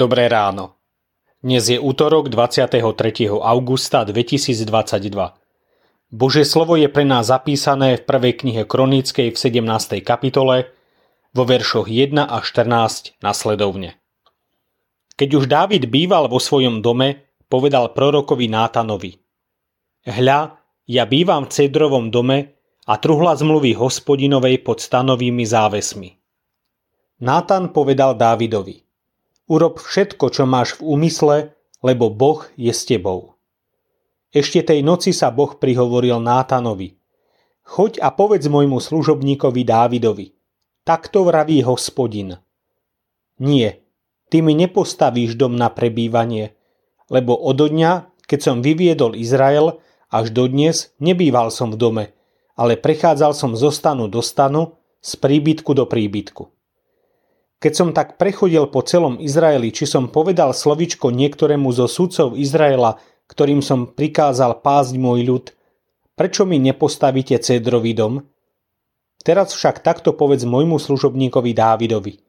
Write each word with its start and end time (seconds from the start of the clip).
Dobré 0.00 0.32
ráno. 0.32 0.80
Dnes 1.44 1.68
je 1.68 1.76
útorok 1.76 2.32
23. 2.32 2.72
augusta 3.36 4.00
2022. 4.08 4.64
Božie 6.08 6.48
slovo 6.48 6.72
je 6.80 6.88
pre 6.88 7.04
nás 7.04 7.28
zapísané 7.28 8.00
v 8.00 8.08
prvej 8.08 8.40
knihe 8.40 8.62
Kronickej 8.64 9.28
v 9.28 9.36
17. 9.36 10.00
kapitole 10.00 10.72
vo 11.36 11.44
veršoch 11.44 11.84
1 11.84 12.16
až 12.16 12.44
14 12.48 13.20
nasledovne. 13.20 14.00
Keď 15.20 15.28
už 15.36 15.44
Dávid 15.44 15.84
býval 15.92 16.32
vo 16.32 16.40
svojom 16.40 16.80
dome, 16.80 17.28
povedal 17.52 17.92
prorokovi 17.92 18.48
Nátanovi 18.48 19.20
Hľa, 20.08 20.64
ja 20.88 21.04
bývam 21.04 21.44
v 21.44 21.52
cedrovom 21.52 22.08
dome 22.08 22.56
a 22.88 22.96
truhla 22.96 23.36
zmluvy 23.36 23.76
hospodinovej 23.76 24.64
pod 24.64 24.80
stanovými 24.80 25.44
závesmi. 25.44 26.16
Nátan 27.20 27.76
povedal 27.76 28.16
Dávidovi– 28.16 28.80
Urob 29.50 29.82
všetko, 29.82 30.30
čo 30.30 30.46
máš 30.46 30.78
v 30.78 30.94
úmysle, 30.94 31.36
lebo 31.82 32.06
Boh 32.06 32.46
je 32.54 32.70
s 32.70 32.86
tebou. 32.86 33.34
Ešte 34.30 34.62
tej 34.62 34.86
noci 34.86 35.10
sa 35.10 35.34
Boh 35.34 35.58
prihovoril 35.58 36.22
Nátanovi. 36.22 36.94
Choď 37.66 37.98
a 37.98 38.14
povedz 38.14 38.46
môjmu 38.46 38.78
služobníkovi 38.78 39.66
Dávidovi. 39.66 40.38
Takto 40.86 41.26
vraví 41.26 41.66
hospodin. 41.66 42.38
Nie, 43.42 43.82
ty 44.30 44.38
mi 44.38 44.54
nepostavíš 44.54 45.34
dom 45.34 45.58
na 45.58 45.66
prebývanie, 45.66 46.54
lebo 47.10 47.34
od 47.34 47.58
dňa, 47.58 48.22
keď 48.30 48.38
som 48.38 48.56
vyviedol 48.62 49.18
Izrael, 49.18 49.82
až 50.14 50.30
dodnes 50.30 50.94
nebýval 51.02 51.50
som 51.50 51.74
v 51.74 51.76
dome, 51.78 52.04
ale 52.54 52.78
prechádzal 52.78 53.34
som 53.34 53.58
zo 53.58 53.74
stanu 53.74 54.06
do 54.06 54.22
stanu, 54.22 54.78
z 55.02 55.18
príbytku 55.18 55.74
do 55.74 55.90
príbytku. 55.90 56.59
Keď 57.60 57.72
som 57.76 57.92
tak 57.92 58.16
prechodil 58.16 58.72
po 58.72 58.80
celom 58.80 59.20
Izraeli, 59.20 59.68
či 59.68 59.84
som 59.84 60.08
povedal 60.08 60.56
slovičko 60.56 61.12
niektorému 61.12 61.68
zo 61.76 61.84
sudcov 61.84 62.32
Izraela, 62.40 62.96
ktorým 63.28 63.60
som 63.60 63.84
prikázal 63.84 64.64
pásť 64.64 64.96
môj 64.96 65.20
ľud, 65.28 65.44
prečo 66.16 66.48
mi 66.48 66.56
nepostavíte 66.56 67.36
cédrový 67.36 67.92
dom? 67.92 68.24
Teraz 69.20 69.52
však 69.52 69.84
takto 69.84 70.16
povedz 70.16 70.48
môjmu 70.48 70.80
služobníkovi 70.80 71.52
Dávidovi. 71.52 72.24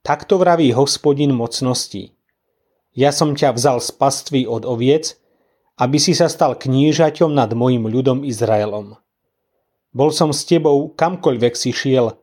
Takto 0.00 0.40
vraví 0.40 0.72
hospodin 0.72 1.36
mocností. 1.36 2.16
Ja 2.96 3.12
som 3.12 3.36
ťa 3.36 3.52
vzal 3.52 3.84
z 3.84 3.92
pastvy 4.00 4.48
od 4.48 4.64
oviec, 4.64 5.20
aby 5.76 6.00
si 6.00 6.16
sa 6.16 6.32
stal 6.32 6.56
knížaťom 6.56 7.36
nad 7.36 7.52
mojim 7.52 7.84
ľudom 7.84 8.24
Izraelom. 8.24 8.96
Bol 9.92 10.10
som 10.10 10.32
s 10.32 10.48
tebou 10.48 10.88
kamkoľvek 10.96 11.52
si 11.52 11.70
šiel, 11.76 12.16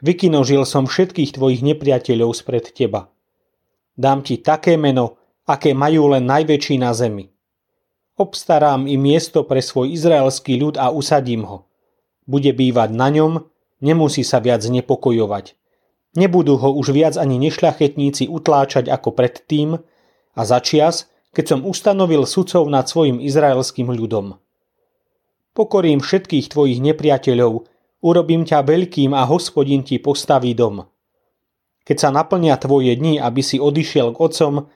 Vykinožil 0.00 0.64
som 0.64 0.88
všetkých 0.88 1.36
tvojich 1.36 1.60
nepriateľov 1.60 2.32
spred 2.32 2.72
teba. 2.72 3.12
Dám 4.00 4.24
ti 4.24 4.40
také 4.40 4.80
meno, 4.80 5.20
aké 5.44 5.76
majú 5.76 6.16
len 6.16 6.24
najväčší 6.24 6.80
na 6.80 6.96
zemi. 6.96 7.28
Obstarám 8.16 8.88
i 8.88 8.96
miesto 8.96 9.44
pre 9.44 9.60
svoj 9.60 9.92
izraelský 9.92 10.56
ľud 10.60 10.80
a 10.80 10.88
usadím 10.92 11.44
ho. 11.44 11.68
Bude 12.24 12.52
bývať 12.52 12.92
na 12.96 13.08
ňom, 13.12 13.44
nemusí 13.80 14.24
sa 14.24 14.40
viac 14.40 14.64
nepokojovať. 14.64 15.56
Nebudú 16.16 16.56
ho 16.56 16.74
už 16.74 16.92
viac 16.96 17.14
ani 17.20 17.36
nešľachetníci 17.38 18.28
utláčať 18.28 18.88
ako 18.88 19.14
predtým 19.14 19.78
a 20.34 20.40
začias, 20.42 21.08
keď 21.30 21.44
som 21.46 21.60
ustanovil 21.62 22.26
sudcov 22.26 22.66
nad 22.66 22.88
svojim 22.90 23.22
izraelským 23.22 23.86
ľudom. 23.86 24.40
Pokorím 25.54 26.02
všetkých 26.02 26.50
tvojich 26.50 26.78
nepriateľov 26.82 27.66
urobím 28.00 28.48
ťa 28.48 28.64
veľkým 28.64 29.12
a 29.12 29.28
hospodin 29.28 29.84
ti 29.84 30.00
postaví 30.00 30.56
dom. 30.56 30.84
Keď 31.84 31.96
sa 31.96 32.10
naplnia 32.12 32.56
tvoje 32.60 32.96
dni, 32.96 33.20
aby 33.20 33.40
si 33.40 33.56
odišiel 33.56 34.16
k 34.16 34.20
otcom, 34.20 34.68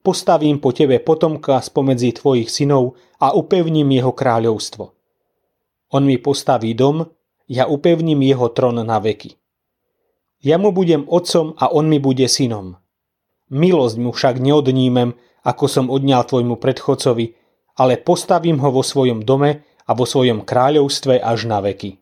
postavím 0.00 0.60
po 0.60 0.72
tebe 0.72 1.00
potomka 1.00 1.60
spomedzi 1.60 2.16
tvojich 2.16 2.48
synov 2.48 2.96
a 3.20 3.36
upevním 3.36 3.88
jeho 3.92 4.12
kráľovstvo. 4.16 4.84
On 5.90 6.02
mi 6.06 6.16
postaví 6.16 6.72
dom, 6.72 7.04
ja 7.50 7.66
upevním 7.66 8.22
jeho 8.22 8.48
trón 8.54 8.80
na 8.80 8.98
veky. 9.02 9.36
Ja 10.40 10.56
mu 10.56 10.72
budem 10.72 11.04
otcom 11.04 11.52
a 11.60 11.68
on 11.68 11.90
mi 11.90 12.00
bude 12.00 12.24
synom. 12.24 12.80
Milosť 13.52 13.96
mu 14.00 14.14
však 14.14 14.40
neodnímem, 14.40 15.12
ako 15.44 15.64
som 15.68 15.86
odňal 15.92 16.24
tvojmu 16.24 16.56
predchodcovi, 16.56 17.36
ale 17.76 18.00
postavím 18.00 18.56
ho 18.62 18.72
vo 18.72 18.80
svojom 18.80 19.20
dome 19.26 19.66
a 19.84 19.90
vo 19.92 20.08
svojom 20.08 20.48
kráľovstve 20.48 21.20
až 21.20 21.44
na 21.44 21.60
veky. 21.60 21.99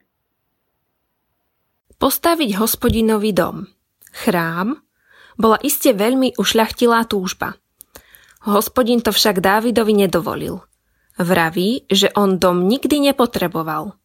Postaviť 1.98 2.62
hospodinový 2.62 3.34
dom, 3.34 3.66
chrám, 4.14 4.78
bola 5.34 5.58
iste 5.66 5.90
veľmi 5.90 6.38
ušľachtilá 6.38 7.10
túžba. 7.10 7.58
Hospodin 8.46 9.02
to 9.02 9.10
však 9.10 9.42
Dávidovi 9.42 10.06
nedovolil. 10.06 10.62
Vraví, 11.18 11.90
že 11.90 12.14
on 12.14 12.38
dom 12.38 12.70
nikdy 12.70 13.02
nepotreboval. 13.02 13.98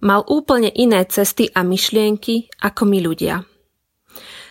Mal 0.00 0.24
úplne 0.24 0.72
iné 0.72 1.04
cesty 1.04 1.52
a 1.52 1.60
myšlienky 1.60 2.48
ako 2.64 2.88
my 2.88 2.98
ľudia. 3.04 3.44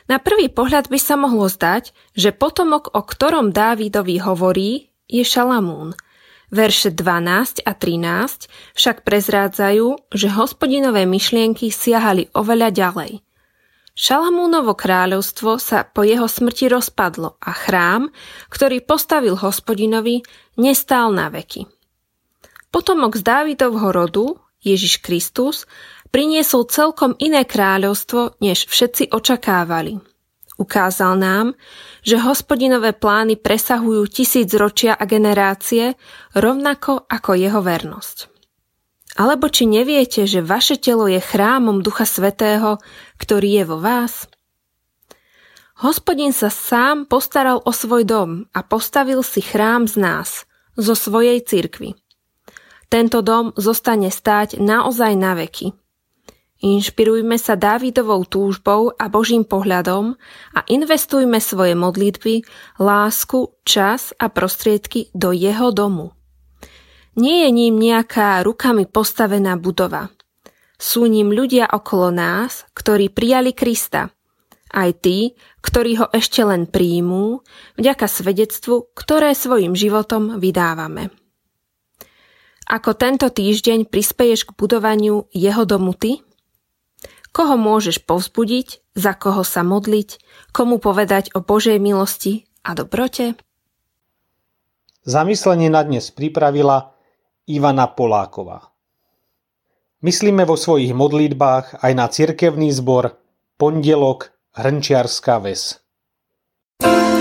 Na 0.05 0.21
prvý 0.21 0.53
pohľad 0.53 0.93
by 0.93 0.99
sa 1.01 1.17
mohlo 1.17 1.49
zdať, 1.49 1.97
že 2.13 2.29
potomok, 2.29 2.93
o 2.93 3.01
ktorom 3.01 3.49
Dávidovi 3.49 4.21
hovorí, 4.21 4.93
je 5.09 5.25
Šalamún– 5.25 5.97
Verše 6.53 6.93
12 6.93 7.65
a 7.65 7.73
13 7.73 8.77
však 8.77 9.01
prezrádzajú, 9.01 10.13
že 10.13 10.29
hospodinové 10.29 11.09
myšlienky 11.09 11.73
siahali 11.73 12.29
oveľa 12.37 12.69
ďalej. 12.69 13.25
Šalamúnovo 13.97 14.77
kráľovstvo 14.77 15.57
sa 15.57 15.81
po 15.81 16.05
jeho 16.05 16.29
smrti 16.29 16.69
rozpadlo 16.69 17.41
a 17.41 17.57
chrám, 17.57 18.13
ktorý 18.53 18.85
postavil 18.85 19.33
hospodinovi, 19.33 20.21
nestál 20.61 21.09
na 21.09 21.33
veky. 21.33 21.65
Potomok 22.69 23.17
z 23.17 23.25
Dávidovho 23.25 23.89
rodu, 23.89 24.37
Ježiš 24.61 25.01
Kristus, 25.01 25.65
priniesol 26.13 26.69
celkom 26.69 27.17
iné 27.17 27.49
kráľovstvo, 27.49 28.37
než 28.45 28.69
všetci 28.69 29.09
očakávali– 29.09 29.97
Ukázal 30.63 31.19
nám, 31.19 31.59
že 32.07 32.15
hospodinové 32.15 32.95
plány 32.95 33.35
presahujú 33.35 34.07
tisíc 34.07 34.47
ročia 34.55 34.95
a 34.95 35.03
generácie, 35.03 35.99
rovnako 36.31 37.03
ako 37.03 37.35
jeho 37.35 37.59
vernosť. 37.59 38.31
Alebo 39.19 39.51
či 39.51 39.67
neviete, 39.67 40.23
že 40.23 40.39
vaše 40.39 40.79
telo 40.79 41.11
je 41.11 41.19
chrámom 41.19 41.83
Ducha 41.83 42.07
Svetého, 42.07 42.79
ktorý 43.19 43.59
je 43.59 43.63
vo 43.67 43.77
vás? 43.83 44.31
Hospodin 45.83 46.31
sa 46.31 46.47
sám 46.47 47.11
postaral 47.11 47.59
o 47.59 47.75
svoj 47.75 48.07
dom 48.07 48.47
a 48.55 48.63
postavil 48.63 49.19
si 49.19 49.43
chrám 49.43 49.83
z 49.91 49.99
nás, 49.99 50.47
zo 50.79 50.95
svojej 50.95 51.43
cirkvy. 51.43 51.99
Tento 52.87 53.19
dom 53.19 53.51
zostane 53.59 54.07
stáť 54.07 54.63
naozaj 54.63 55.11
na 55.19 55.35
veky– 55.35 55.75
Inšpirujme 56.63 57.35
sa 57.35 57.59
Dávidovou 57.59 58.23
túžbou 58.23 58.95
a 58.95 59.11
Božím 59.11 59.43
pohľadom 59.43 60.15
a 60.55 60.63
investujme 60.71 61.43
svoje 61.43 61.75
modlitby, 61.75 62.47
lásku, 62.79 63.51
čas 63.67 64.15
a 64.15 64.31
prostriedky 64.31 65.11
do 65.11 65.35
jeho 65.35 65.75
domu. 65.75 66.15
Nie 67.19 67.45
je 67.45 67.49
ním 67.51 67.75
nejaká 67.75 68.39
rukami 68.47 68.87
postavená 68.87 69.59
budova. 69.59 70.07
Sú 70.79 71.03
ním 71.03 71.35
ľudia 71.35 71.67
okolo 71.67 72.15
nás, 72.15 72.63
ktorí 72.71 73.11
prijali 73.11 73.51
Krista. 73.51 74.15
Aj 74.71 74.89
tí, 74.95 75.35
ktorí 75.59 75.99
ho 75.99 76.07
ešte 76.15 76.47
len 76.47 76.71
príjmú, 76.71 77.43
vďaka 77.75 78.07
svedectvu, 78.07 78.95
ktoré 78.95 79.35
svojim 79.35 79.75
životom 79.75 80.39
vydávame. 80.39 81.11
Ako 82.71 82.95
tento 82.95 83.27
týždeň 83.27 83.91
prispeješ 83.91 84.47
k 84.47 84.55
budovaniu 84.55 85.27
jeho 85.35 85.67
domu 85.67 85.91
ty? 85.91 86.23
Koho 87.33 87.57
môžeš 87.57 88.05
povzbudiť, 88.05 88.93
za 88.93 89.17
koho 89.17 89.41
sa 89.41 89.65
modliť, 89.65 90.21
komu 90.53 90.77
povedať 90.77 91.33
o 91.33 91.41
Božej 91.41 91.81
milosti 91.81 92.45
a 92.61 92.77
dobrote? 92.77 93.33
Zamyslenie 95.01 95.73
na 95.73 95.81
dnes 95.81 96.13
pripravila 96.13 96.93
Ivana 97.49 97.89
Poláková. 97.89 98.69
Myslíme 100.05 100.45
vo 100.45 100.53
svojich 100.53 100.93
modlitbách 100.93 101.81
aj 101.81 101.91
na 101.97 102.05
cirkevný 102.05 102.69
zbor 102.69 103.17
Pondelok 103.57 104.29
Hrnčiarská 104.53 105.41
ves. 105.41 105.81
thank 106.83 107.07
you 107.07 107.12